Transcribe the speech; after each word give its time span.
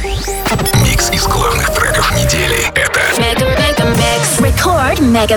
Микс 0.00 1.10
из 1.10 1.26
главных 1.26 1.68
треков 1.74 2.10
недели. 2.12 2.66
Это 2.74 3.44
Mega 3.44 3.44
Mega 3.44 3.94
Mix. 3.94 4.40
Record 4.40 5.00
Mega 5.00 5.36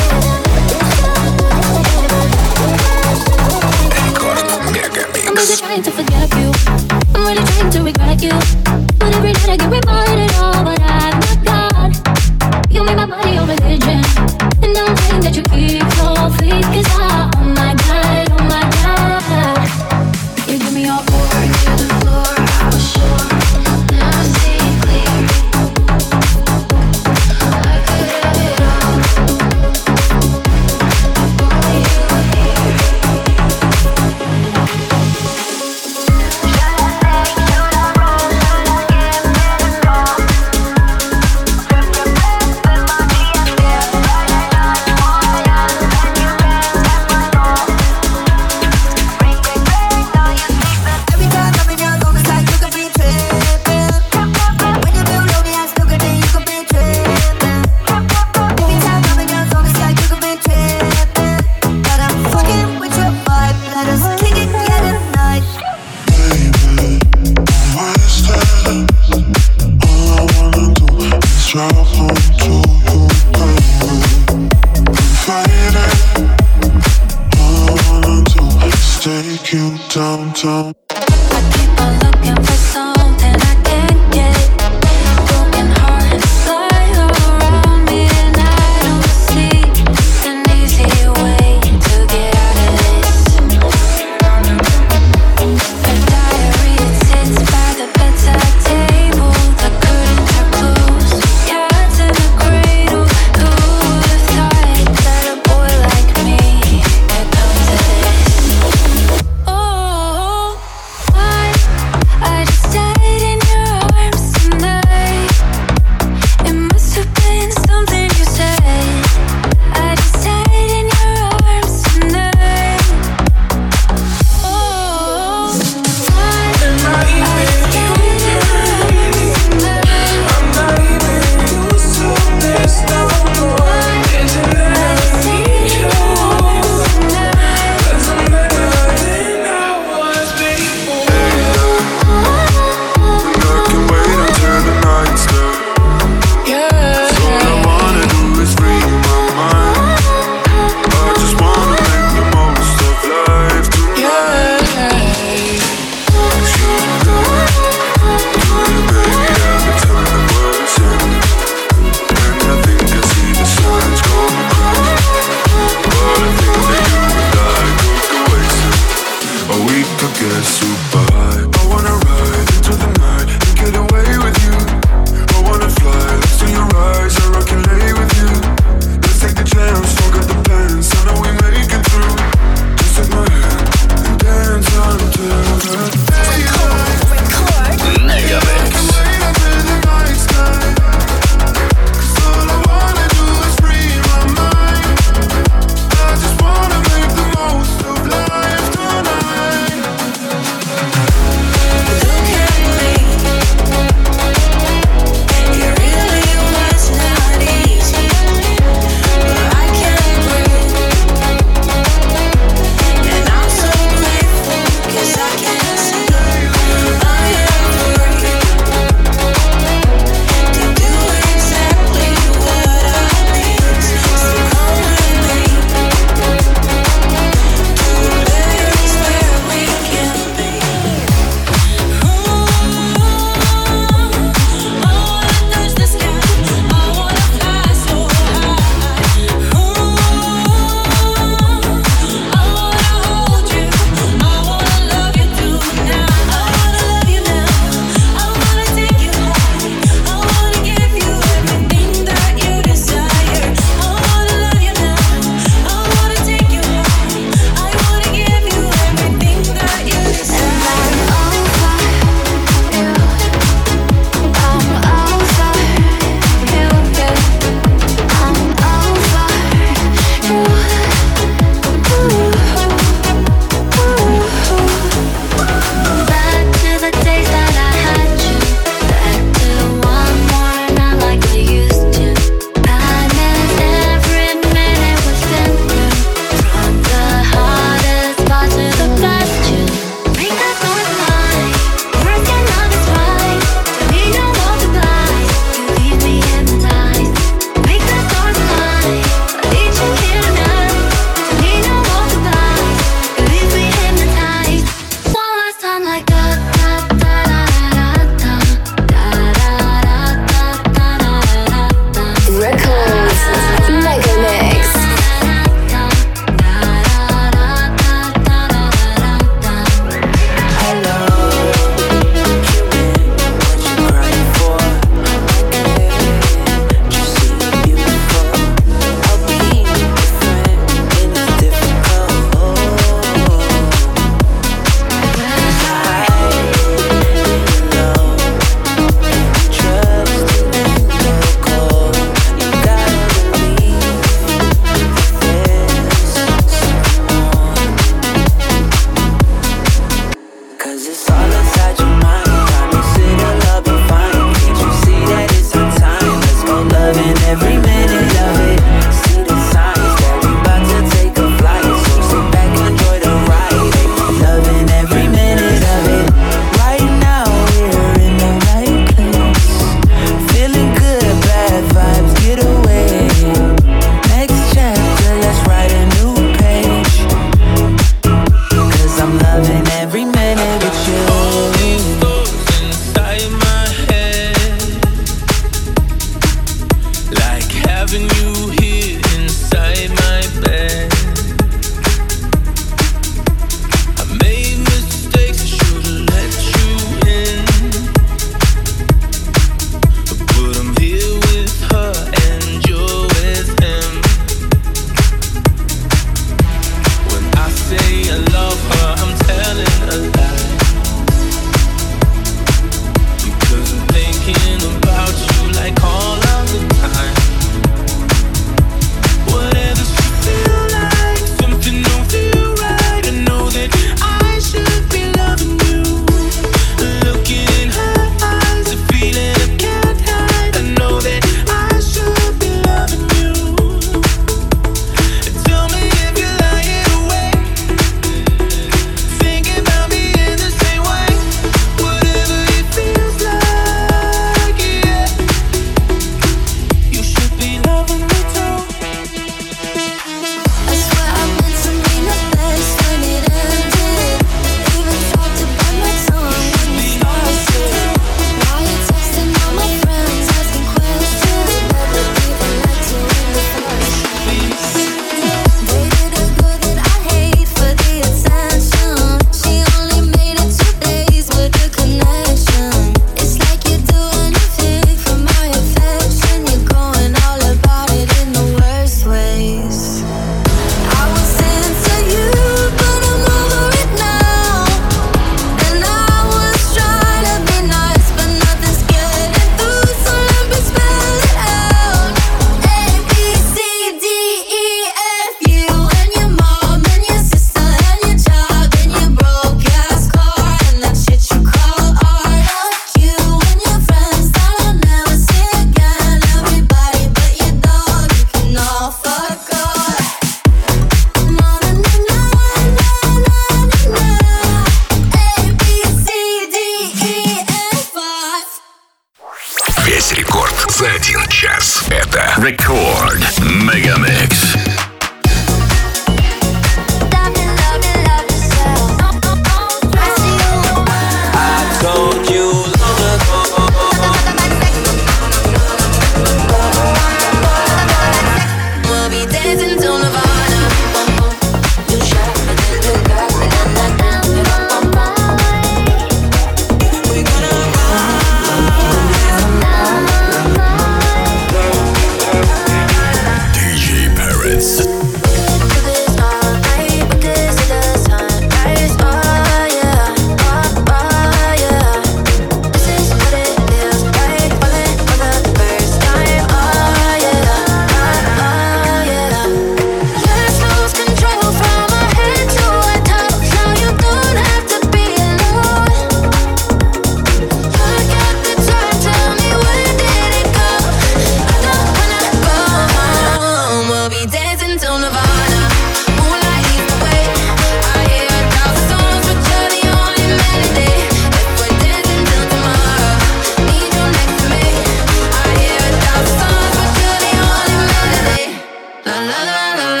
la 599.75 599.95
la. 599.95 600.00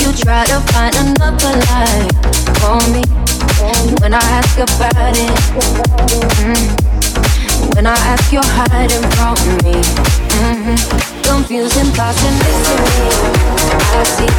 you 0.00 0.12
try 0.12 0.44
to 0.46 0.60
find 0.72 0.94
another 0.96 1.52
lie 1.68 2.08
for 2.60 2.80
me. 2.92 3.02
When 4.00 4.14
I 4.14 4.22
ask 4.38 4.56
about 4.56 5.16
it, 5.16 5.30
mm-hmm. 6.08 6.64
when 7.74 7.86
I 7.86 7.96
ask, 8.08 8.32
you're 8.32 8.42
hiding 8.44 9.04
from 9.16 9.36
me. 9.64 9.76
Mm-hmm. 10.40 10.76
Confusing 11.22 11.92
thoughts 11.92 12.22
and 12.24 12.36
mystery. 12.40 13.08
I 13.92 14.02
see 14.16 14.32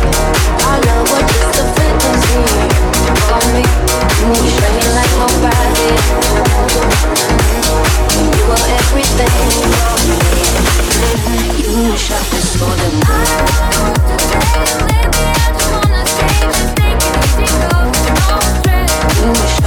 our 0.65 0.78
love 0.82 1.06
was 1.13 1.26
just 1.30 1.62
a 1.62 1.65
fantasy 1.78 2.41
for 3.30 3.41
me. 3.54 3.63
You 4.26 4.50
shine 4.58 4.76
me 4.78 4.88
like 4.97 5.13
nobody. 5.21 5.89
You 8.38 8.43
were 8.50 8.65
everything 8.82 9.36
for 9.78 9.95
me. 10.10 10.71
You 11.02 11.98
shot 11.98 12.26
this 12.32 12.56
for 12.58 12.76
the 12.76 13.02
wish 19.32 19.61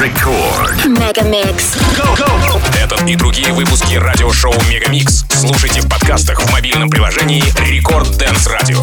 Рекорд. 0.00 0.86
Мегамикс. 0.86 1.76
Этот 2.82 3.06
и 3.06 3.16
другие 3.16 3.52
выпуски 3.52 3.96
радиошоу 3.96 4.54
Мегамикс 4.70 5.26
слушайте 5.28 5.82
в 5.82 5.90
подкастах 5.90 6.40
в 6.40 6.50
мобильном 6.50 6.88
приложении 6.88 7.44
Рекорд 7.68 8.16
Дэнс 8.16 8.46
Радио. 8.46 8.80